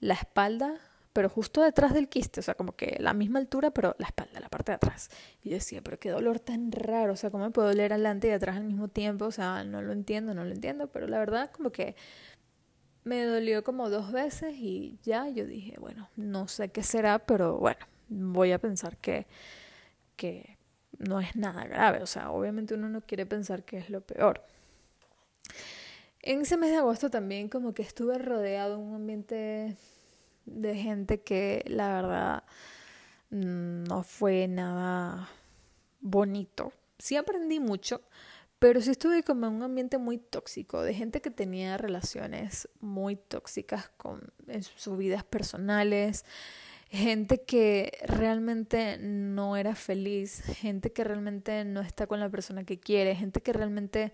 [0.00, 0.80] la espalda,
[1.16, 4.38] pero justo detrás del quiste, o sea, como que la misma altura, pero la espalda,
[4.38, 5.08] la parte de atrás.
[5.42, 8.28] Y yo decía, pero qué dolor tan raro, o sea, ¿cómo me puedo doler adelante
[8.28, 9.24] y atrás al mismo tiempo?
[9.24, 11.96] O sea, no lo entiendo, no lo entiendo, pero la verdad como que
[13.04, 17.56] me dolió como dos veces y ya yo dije, bueno, no sé qué será, pero
[17.56, 19.26] bueno, voy a pensar que,
[20.16, 20.58] que
[20.98, 22.02] no es nada grave.
[22.02, 24.42] O sea, obviamente uno no quiere pensar que es lo peor.
[26.20, 29.76] En ese mes de agosto también como que estuve rodeado de un ambiente
[30.46, 32.44] de gente que la verdad
[33.30, 35.28] mm, no fue nada
[36.00, 36.72] bonito.
[36.98, 38.02] Sí aprendí mucho,
[38.58, 43.16] pero sí estuve como en un ambiente muy tóxico, de gente que tenía relaciones muy
[43.16, 46.24] tóxicas con, en sus vidas personales,
[46.88, 52.78] gente que realmente no era feliz, gente que realmente no está con la persona que
[52.78, 54.12] quiere, gente que realmente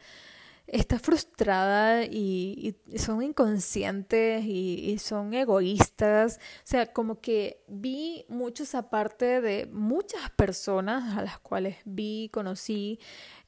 [0.66, 6.36] está frustrada y, son inconscientes y, son egoístas.
[6.36, 12.30] O sea, como que vi mucho esa parte de muchas personas a las cuales vi,
[12.32, 12.98] conocí,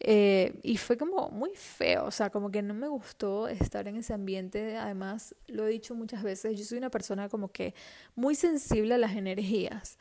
[0.01, 2.05] eh, y fue como muy feo.
[2.07, 4.77] O sea, como que no me gustó estar en ese ambiente.
[4.77, 7.75] Además, lo he dicho muchas veces, yo soy una persona como que
[8.15, 9.99] muy sensible a las energías.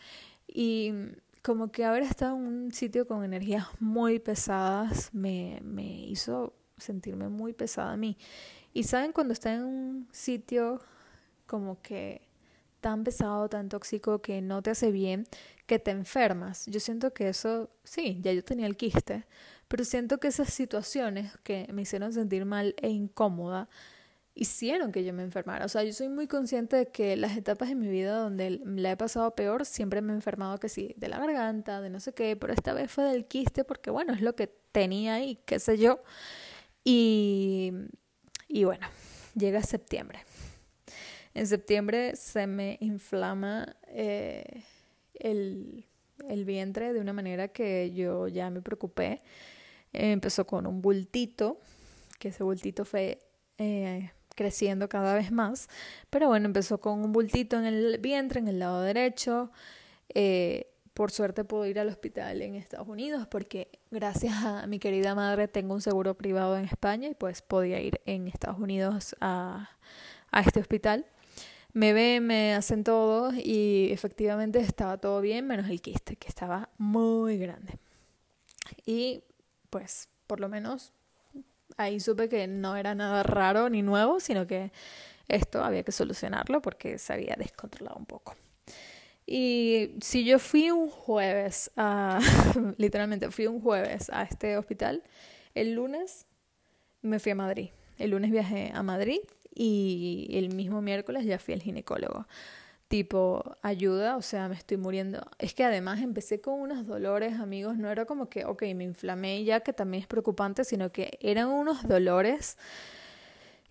[0.47, 0.93] Y
[1.41, 7.29] como que haber estado en un sitio con energías muy pesadas me, me hizo sentirme
[7.29, 8.17] muy pesada a mí.
[8.73, 10.81] Y saben cuando está en un sitio
[11.45, 12.27] como que
[12.81, 15.25] tan pesado, tan tóxico que no te hace bien,
[15.65, 16.65] que te enfermas.
[16.67, 19.25] Yo siento que eso, sí, ya yo tenía el quiste,
[19.67, 23.69] pero siento que esas situaciones que me hicieron sentir mal e incómoda
[24.35, 25.65] hicieron que yo me enfermara.
[25.65, 28.91] O sea, yo soy muy consciente de que las etapas de mi vida donde la
[28.91, 32.13] he pasado peor, siempre me he enfermado que sí, de la garganta, de no sé
[32.13, 35.59] qué, pero esta vez fue del quiste porque bueno, es lo que tenía y qué
[35.59, 36.01] sé yo.
[36.83, 37.71] Y,
[38.47, 38.87] y bueno,
[39.35, 40.19] llega septiembre.
[41.33, 44.63] En septiembre se me inflama eh,
[45.15, 45.85] el,
[46.29, 49.21] el, vientre de una manera que yo ya me preocupé.
[49.93, 51.59] empezó con un bultito,
[52.19, 53.19] que ese bultito fue
[53.57, 55.67] eh, creciendo cada vez más.
[56.09, 59.51] Pero bueno, empezó con un bultito en el vientre, en el lado derecho.
[60.09, 65.13] Eh, por suerte puedo ir al hospital en Estados Unidos porque gracias a mi querida
[65.13, 69.69] madre tengo un seguro privado en España y pues podía ir en Estados Unidos a,
[70.31, 71.05] a este hospital.
[71.73, 76.69] Me ven, me hacen todo y efectivamente estaba todo bien menos el quiste que estaba
[76.77, 77.77] muy grande.
[78.85, 79.23] Y
[79.69, 80.91] pues por lo menos
[81.77, 84.71] ahí supe que no era nada raro ni nuevo, sino que
[85.27, 88.35] esto había que solucionarlo porque se había descontrolado un poco.
[89.25, 92.19] Y si yo fui un jueves a,
[92.77, 95.03] literalmente fui un jueves a este hospital,
[95.55, 96.25] el lunes
[97.01, 97.69] me fui a Madrid.
[97.97, 99.19] El lunes viajé a Madrid
[99.53, 102.27] y el mismo miércoles ya fui al ginecólogo.
[102.87, 105.25] Tipo, ayuda, o sea, me estoy muriendo.
[105.39, 109.43] Es que además empecé con unos dolores, amigos, no era como que, ok, me inflamé
[109.43, 112.57] ya, que también es preocupante, sino que eran unos dolores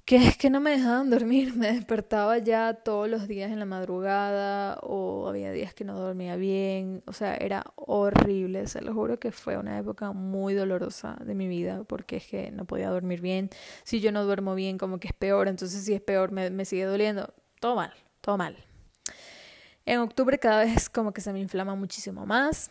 [0.04, 3.64] que es que no me dejaban dormir, me despertaba ya todos los días en la
[3.64, 9.18] madrugada o había días que no dormía bien, o sea, era horrible, se lo juro
[9.20, 13.20] que fue una época muy dolorosa de mi vida porque es que no podía dormir
[13.20, 13.50] bien,
[13.84, 16.84] si yo no duermo bien como que es peor, entonces si es peor me, sigue
[16.84, 18.56] doliendo, todo mal, todo mal.
[19.84, 22.70] En octubre cada vez como que se me inflama muchísimo más.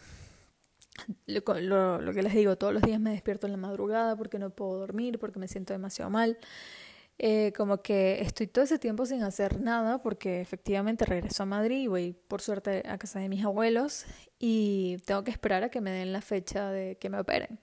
[1.25, 4.77] Lo que les digo, todos los días me despierto en la madrugada porque no puedo
[4.77, 6.37] dormir, porque me siento demasiado mal.
[7.23, 11.83] Eh, como que estoy todo ese tiempo sin hacer nada porque efectivamente regreso a Madrid
[11.83, 14.05] y voy por suerte a casa de mis abuelos
[14.39, 17.59] y tengo que esperar a que me den la fecha de que me operen.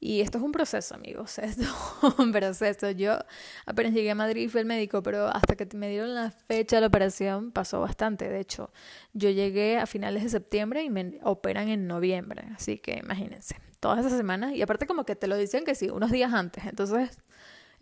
[0.00, 2.90] Y esto es un proceso, amigos, esto es un proceso.
[2.90, 3.16] Yo
[3.64, 6.80] apenas llegué a Madrid fui al médico, pero hasta que me dieron la fecha de
[6.80, 8.28] la operación pasó bastante.
[8.28, 8.72] De hecho,
[9.12, 12.42] yo llegué a finales de septiembre y me operan en noviembre.
[12.56, 14.52] Así que imagínense, todas esas semanas.
[14.52, 16.64] Y aparte como que te lo dicen que sí, unos días antes.
[16.66, 17.20] Entonces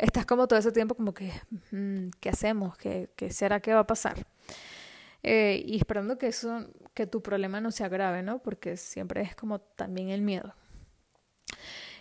[0.02, 1.32] estás como todo ese tiempo como que,
[1.70, 2.76] mm, ¿qué hacemos?
[2.76, 4.26] ¿Qué, ¿Qué, será que va a pasar?
[5.22, 8.40] Eh, y esperando que eso, que tu problema no se agrave, ¿no?
[8.42, 10.54] Porque siempre es como también el miedo.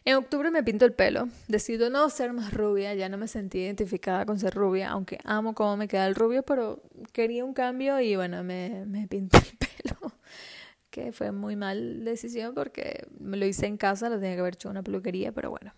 [0.03, 1.29] En octubre me pinto el pelo.
[1.47, 5.53] Decido no ser más rubia, ya no me sentí identificada con ser rubia, aunque amo
[5.53, 6.81] cómo me queda el rubio, pero
[7.13, 10.13] quería un cambio y bueno, me, me pinté el pelo.
[10.89, 14.55] Que fue muy mal decisión porque me lo hice en casa, lo tenía que haber
[14.55, 15.71] hecho en una peluquería, pero bueno.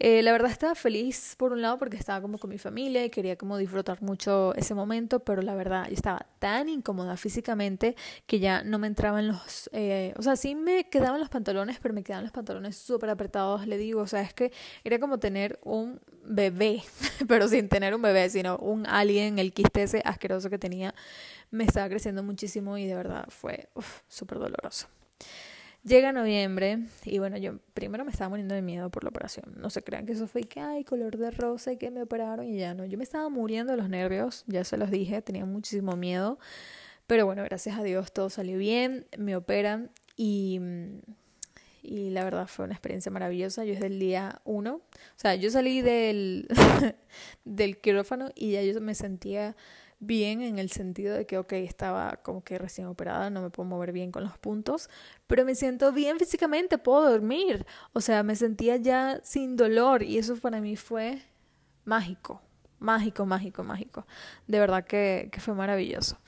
[0.00, 3.10] Eh, la verdad estaba feliz por un lado porque estaba como con mi familia y
[3.10, 8.38] quería como disfrutar mucho ese momento, pero la verdad yo estaba tan incómoda físicamente que
[8.38, 12.04] ya no me entraban los, eh, o sea, sí me quedaban los pantalones, pero me
[12.04, 14.52] quedaban los pantalones súper apretados, le digo, o sea, es que
[14.84, 16.82] era como tener un bebé,
[17.26, 20.94] pero sin tener un bebé, sino un alien, el quiste ese asqueroso que tenía,
[21.50, 23.68] me estaba creciendo muchísimo y de verdad fue
[24.08, 24.86] súper doloroso.
[25.84, 29.54] Llega noviembre y bueno, yo primero me estaba muriendo de miedo por la operación.
[29.56, 32.46] No se crean que eso fue que, hay color de rosa y que me operaron
[32.46, 32.84] y ya no.
[32.84, 36.38] Yo me estaba muriendo los nervios, ya se los dije, tenía muchísimo miedo.
[37.06, 40.60] Pero bueno, gracias a Dios todo salió bien, me operan y,
[41.82, 43.64] y la verdad fue una experiencia maravillosa.
[43.64, 44.82] Yo desde el día uno, o
[45.16, 46.48] sea, yo salí del,
[47.44, 49.56] del quirófano y ya yo me sentía
[50.00, 53.68] bien en el sentido de que, ok, estaba como que recién operada, no me puedo
[53.68, 54.88] mover bien con los puntos,
[55.26, 57.66] pero me siento bien físicamente, puedo dormir.
[57.92, 61.22] O sea, me sentía ya sin dolor y eso para mí fue
[61.84, 62.40] mágico,
[62.78, 64.06] mágico, mágico, mágico.
[64.46, 66.18] De verdad que, que fue maravilloso.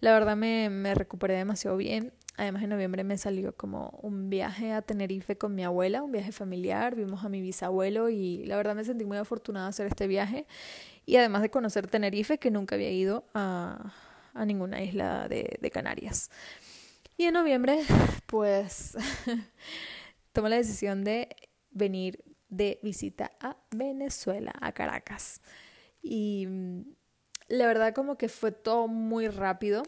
[0.00, 2.12] La verdad me, me recuperé demasiado bien.
[2.38, 6.30] Además, en noviembre me salió como un viaje a Tenerife con mi abuela, un viaje
[6.30, 6.94] familiar.
[6.94, 10.46] Vimos a mi bisabuelo y la verdad me sentí muy afortunada de hacer este viaje.
[11.08, 13.94] Y además de conocer Tenerife, que nunca había ido a,
[14.44, 16.30] ninguna isla de, de Canarias.
[17.16, 17.80] Y en noviembre,
[18.26, 18.94] pues,
[20.32, 21.34] tomé la decisión de
[21.70, 25.40] venir de visita a Venezuela, a Caracas.
[26.02, 26.82] Y mm,
[27.48, 29.84] la verdad como que fue todo muy rápido.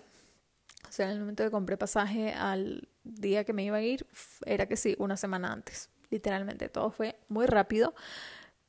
[0.89, 4.07] O sea, en el momento que compré pasaje al día que me iba a ir,
[4.47, 5.91] era que sí, una semana antes.
[6.09, 7.95] Literalmente, todo fue muy rápido.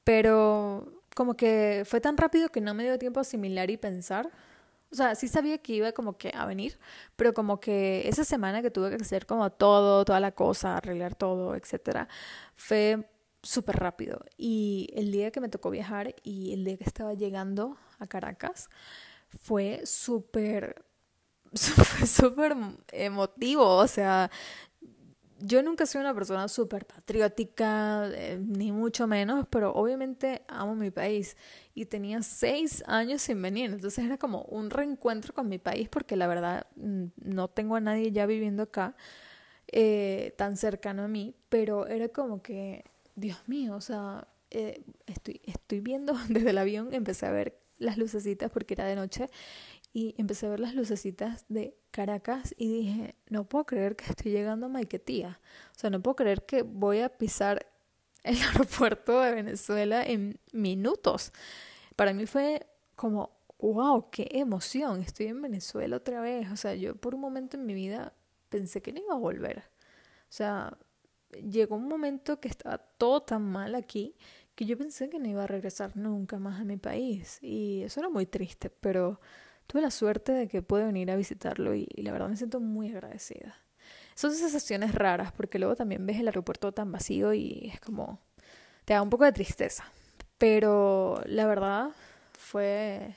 [0.04, 4.32] Pero como que fue tan rápido que no me dio tiempo a asimilar y pensar.
[4.92, 6.78] O sea, sí sabía que iba como que a venir,
[7.16, 11.16] pero como que esa semana que tuve que hacer como todo, toda la cosa, arreglar
[11.16, 12.10] todo, etcétera,
[12.56, 13.08] fue
[13.42, 14.26] súper rápido.
[14.38, 18.70] Y el día que me tocó viajar y el día que estaba llegando a Caracas
[19.30, 20.84] fue súper
[21.54, 22.56] fue súper
[22.92, 24.32] emotivo, o sea,
[25.44, 30.92] yo nunca soy una persona súper patriótica, eh, ni mucho menos, pero obviamente amo mi
[30.92, 31.38] país.
[31.74, 36.16] Y tenía seis años sin venir, entonces era como un reencuentro con mi país porque
[36.16, 38.96] la verdad mm, no tengo a nadie ya viviendo acá
[39.72, 42.84] eh, tan cercano a mí, pero era como que,
[43.16, 47.98] Dios mío, o sea, eh, estoy, estoy viendo desde el avión, empecé a ver las
[47.98, 49.30] lucecitas porque era de noche
[49.94, 54.32] y empecé a ver las lucecitas de Caracas y dije, no puedo creer que estoy
[54.32, 55.40] llegando a Maiquetía.
[55.76, 57.68] O sea, no puedo creer que voy a pisar
[58.24, 61.34] el aeropuerto de Venezuela en minutos.
[61.96, 66.50] Para mí fue como, wow, qué emoción, estoy en Venezuela otra vez.
[66.52, 68.14] O sea, yo por un momento en mi vida
[68.50, 69.60] pensé que no iba a volver.
[69.60, 70.78] O sea,
[71.32, 74.16] llegó un momento que estaba todo tan mal aquí
[74.56, 77.40] que yo pensé que no iba a regresar nunca más a mi país.
[77.42, 79.20] Y eso era muy triste, pero
[79.72, 82.90] tuve la suerte de que pude venir a visitarlo y, la verdad me siento muy
[82.90, 83.56] agradecida.
[84.16, 88.20] Son sensaciones raras porque luego también ves el aeropuerto tan vacío y es como
[88.84, 89.86] te da un poco de tristeza.
[90.38, 91.92] Pero la verdad
[92.34, 93.16] fue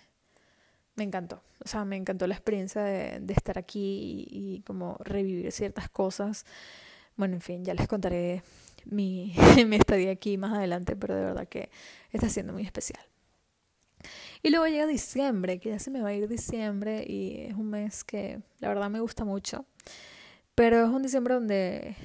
[0.95, 1.43] me encantó.
[1.64, 6.47] O sea, me encantó la experiencia de, estar aquí y, y, como revivir ciertas cosas.
[7.17, 8.45] Bueno, en fin, ya les contaré
[8.85, 9.35] mi,
[9.67, 11.71] mi estadía aquí más adelante, pero de verdad que
[12.12, 13.05] está siendo muy especial.
[14.45, 17.71] Y luego llega diciembre, que ya se me va a ir diciembre y es un
[17.71, 19.65] mes que la verdad me gusta mucho.
[20.55, 21.97] Pero es un diciembre donde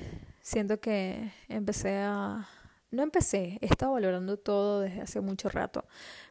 [0.41, 2.47] siento que empecé a...
[2.91, 5.86] No empecé, he estado valorando todo desde hace mucho rato,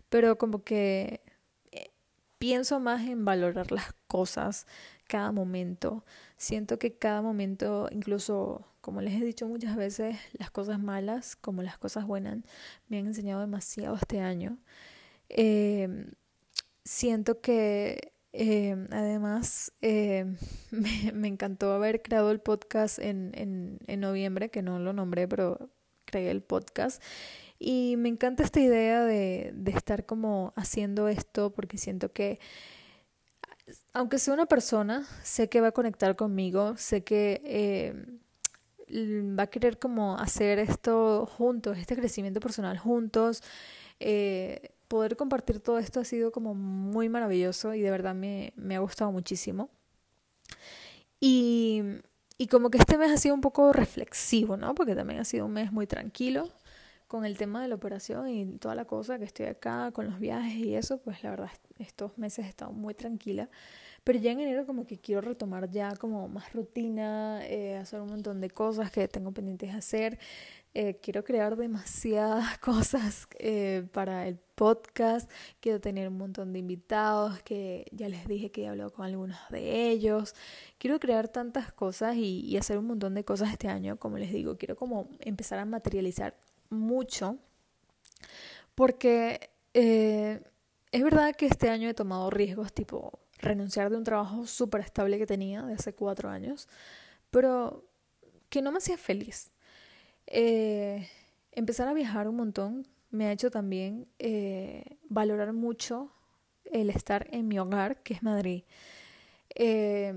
[0.08, 1.20] pero como que
[1.72, 1.90] eh,
[2.38, 4.66] pienso más en valorar las cosas
[5.08, 6.06] cada momento.
[6.38, 11.62] Siento que cada momento, incluso como les he dicho muchas veces, las cosas malas como
[11.62, 12.38] las cosas buenas
[12.88, 14.56] me han enseñado demasiado este año.
[15.28, 16.06] Eh,
[16.84, 20.26] siento que eh, además eh,
[20.70, 25.70] me, encantó haber creado el podcast en, en, en noviembre, que no lo nombré, pero
[26.04, 27.02] creé el podcast.
[27.58, 32.38] Y me encanta esta idea de, de estar como haciendo esto porque siento que
[33.92, 38.18] aunque sea una persona, sé que va a conectar conmigo, sé que
[38.90, 43.42] va a querer como hacer esto juntos, este crecimiento personal juntos,
[44.00, 48.76] Eh, poder compartir todo esto ha sido como muy maravilloso y de verdad me, me
[48.76, 49.70] ha gustado muchísimo.
[51.20, 51.82] Y,
[52.38, 54.74] y como que este mes ha sido un poco reflexivo, ¿no?
[54.74, 56.48] Porque también ha sido un mes muy tranquilo
[57.08, 60.20] con el tema de la operación y toda la cosa que estoy acá con los
[60.20, 63.48] viajes y eso, pues la verdad estos meses he estado muy tranquila.
[64.04, 68.08] Pero ya en enero como que quiero retomar ya como más rutina, eh, hacer un
[68.08, 70.18] montón de cosas que tengo pendientes de hacer.
[70.80, 75.28] Eh, quiero crear demasiadas cosas eh, para el podcast.
[75.58, 79.36] Quiero tener un montón de invitados que ya les dije que he hablado con algunos
[79.50, 80.36] de ellos.
[80.78, 83.98] Quiero crear tantas cosas y, hacer un montón de cosas este año.
[83.98, 86.36] Como les digo, quiero como empezar a materializar
[86.70, 87.38] mucho.
[88.76, 90.40] Porque eh,
[90.92, 95.18] es verdad que este año he tomado riesgos tipo renunciar de un trabajo súper estable
[95.18, 96.68] que tenía de hace cuatro años.
[97.32, 97.84] Pero
[98.48, 99.50] que no me hacía feliz.
[100.30, 101.08] Eh,
[101.52, 106.12] empezar a viajar un montón me ha hecho también eh, valorar mucho
[106.64, 108.64] el estar en mi hogar, que es Madrid.
[109.54, 110.14] Eh,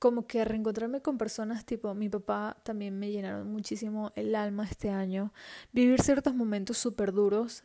[0.00, 4.90] como que reencontrarme con personas tipo mi papá también me llenaron muchísimo el alma este
[4.90, 5.32] año.
[5.72, 7.62] Vivir ciertos momentos súper duros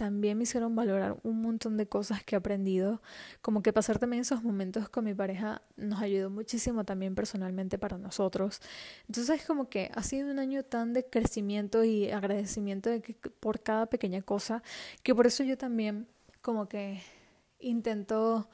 [0.00, 3.02] también me hicieron valorar un montón de cosas que he aprendido,
[3.42, 7.98] como que pasar también esos momentos con mi pareja nos ayudó muchísimo también personalmente para
[7.98, 8.62] nosotros.
[9.08, 13.60] Entonces como que ha sido un año tan de crecimiento y agradecimiento de que, por
[13.60, 14.62] cada pequeña cosa,
[15.02, 16.06] que por eso yo también
[16.40, 17.02] como que
[17.58, 18.48] intento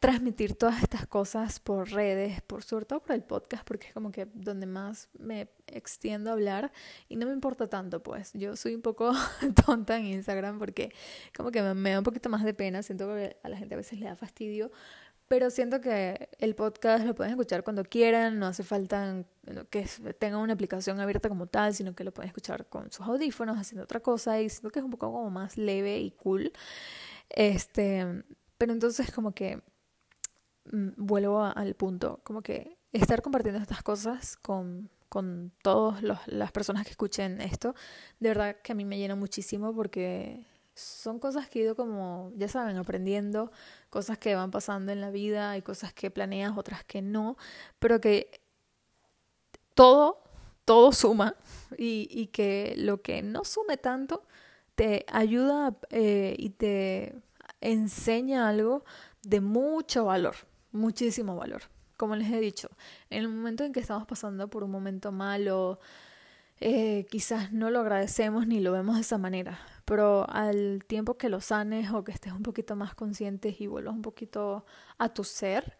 [0.00, 4.10] transmitir todas estas cosas por redes, por sobre todo por el podcast, porque es como
[4.10, 6.72] que donde más me extiendo a hablar
[7.08, 9.12] y no me importa tanto, pues yo soy un poco
[9.66, 10.92] tonta en Instagram porque
[11.36, 13.78] como que me, da un poquito más de pena, siento que a la gente a
[13.78, 14.70] veces le da fastidio,
[15.26, 19.24] pero siento que el podcast lo pueden escuchar cuando quieran, no hace falta
[19.70, 19.86] que
[20.18, 23.84] tengan una aplicación abierta como tal, sino que lo pueden escuchar con sus audífonos haciendo
[23.84, 26.52] otra cosa y siento que es un poco como más leve y cool.
[27.28, 28.24] Este,
[28.56, 29.62] pero entonces como que
[30.96, 36.90] vuelvo al punto, como que estar compartiendo estas cosas con, con todas las personas que
[36.90, 37.74] escuchen esto,
[38.20, 42.30] de verdad que a mí me llena muchísimo porque son cosas que he ido como,
[42.36, 43.50] ya saben, aprendiendo,
[43.90, 47.36] cosas que van pasando en la vida, hay cosas que planeas, otras que no,
[47.78, 48.40] pero que
[49.74, 50.22] todo,
[50.64, 51.34] todo suma
[51.76, 54.24] y, y que lo que no sume tanto
[54.76, 57.16] te ayuda eh, y te
[57.60, 58.84] enseña algo
[59.22, 60.36] de mucho valor
[60.72, 61.62] muchísimo valor.
[61.96, 62.68] Como les he dicho,
[63.10, 65.80] en el momento en que estamos pasando por un momento malo,
[66.60, 71.28] eh, quizás no lo agradecemos ni lo vemos de esa manera, pero al tiempo que
[71.28, 74.64] lo sanes o que estés un poquito más conscientes y vuelvas un poquito
[74.98, 75.78] a tu ser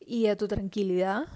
[0.00, 1.26] y a tu tranquilidad,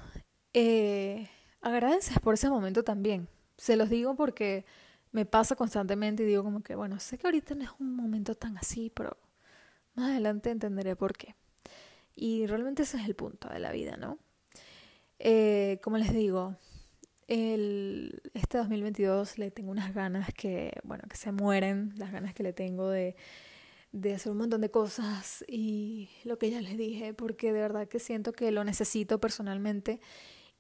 [0.55, 1.29] eh,
[1.63, 3.29] agradeces por ese momento también.
[3.57, 4.67] Se los digo porque
[5.13, 8.35] me pasa constantemente y digo como que, bueno, sé que ahorita no es un momento
[8.35, 9.17] tan así, pero
[9.95, 11.35] más adelante entenderé por qué.
[12.15, 14.19] Y realmente ese es el punto de la vida, ¿no?
[15.19, 16.57] Eh, como les digo,
[17.29, 22.43] el, este 2022 le tengo unas ganas que, bueno, que se mueren, las ganas que
[22.43, 23.17] le tengo de,
[23.93, 27.89] de hacer un montón de cosas y lo que ya les dije, porque de verdad
[27.89, 30.01] que siento que lo necesito personalmente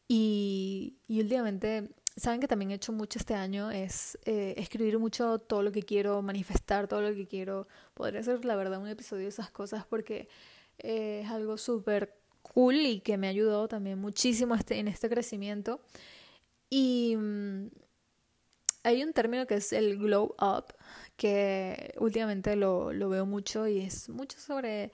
[0.09, 5.39] y, y últimamente, saben que también he hecho mucho este año, es eh, escribir mucho
[5.39, 9.23] todo lo que quiero, manifestar todo lo que quiero, podría ser la verdad un episodio
[9.23, 10.29] de esas cosas porque
[10.79, 15.81] es algo súper cool y que me ha ayudado también muchísimo este, en este crecimiento.
[16.71, 17.69] Y mm,
[18.85, 20.75] hay un término que es el glow up,
[21.17, 24.93] que últimamente lo, lo veo mucho y es mucho sobre,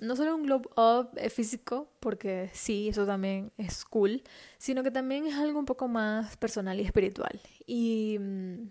[0.00, 4.22] no solo un glow up físico, porque sí, eso también es cool,
[4.58, 7.40] sino que también es algo un poco más personal y espiritual.
[7.66, 8.70] Y, mm,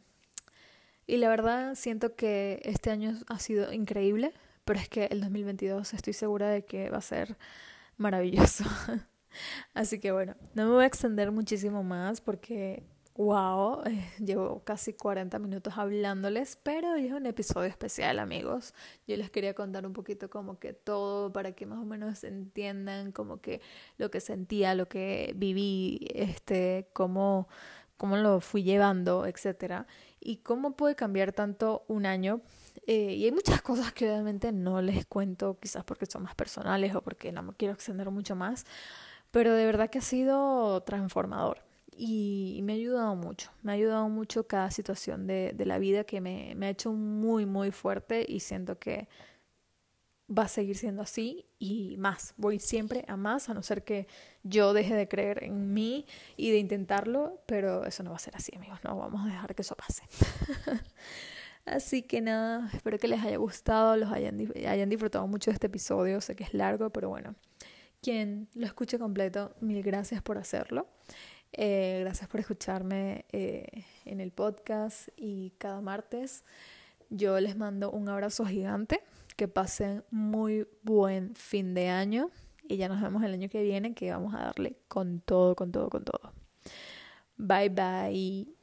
[1.07, 4.33] y la verdad siento que este año ha sido increíble
[4.67, 7.37] pero es que el 2022 estoy segura de que va a ser
[7.95, 8.65] maravilloso.
[9.73, 12.83] Así que bueno, no me voy a extender muchísimo más porque,
[13.15, 18.73] wow, eh, llevo casi 40 minutos hablándoles, pero es un episodio especial amigos.
[19.07, 23.13] Yo les quería contar un poquito como que todo para que más o menos entiendan
[23.13, 23.61] como que
[23.97, 27.47] lo que sentía, lo que viví, este, cómo,
[27.95, 29.87] cómo lo fui llevando, etcétera,
[30.19, 32.41] y cómo puede cambiar tanto un año
[32.85, 36.95] eh, y hay muchas cosas que obviamente no les cuento, quizás porque son más personales
[36.95, 38.65] o porque no me quiero extender mucho más,
[39.31, 41.61] pero de verdad que ha sido transformador
[41.95, 46.03] y me ha ayudado mucho, me ha ayudado mucho cada situación de, de la vida
[46.03, 49.07] que me, me ha hecho muy, muy fuerte y siento que
[50.29, 52.33] va a seguir siendo así y más.
[52.37, 54.07] Voy siempre a más, a no ser que
[54.43, 56.05] yo deje de creer en mí
[56.35, 58.79] y de intentarlo, pero eso no va a ser así, amigos.
[58.83, 60.03] No vamos a dejar que eso pase.
[61.67, 65.67] Así que nada, espero que les haya gustado, los hayan, hayan disfrutado mucho de este
[65.67, 66.21] episodio.
[66.21, 67.35] Sé que es largo, pero bueno,
[68.01, 70.87] quien lo escuche completo, mil gracias por hacerlo.
[71.51, 76.45] Eh, gracias por escucharme eh, en el podcast y cada martes.
[77.09, 79.01] Yo les mando un abrazo gigante.
[79.35, 82.31] Que pasen muy buen fin de año.
[82.67, 85.71] Y ya nos vemos el año que viene que vamos a darle con todo, con
[85.71, 86.33] todo, con todo.
[87.37, 88.56] Bye bye.